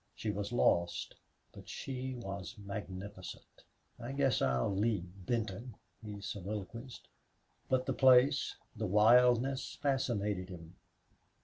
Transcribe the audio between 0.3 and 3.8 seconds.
was lost, but she was magnificent.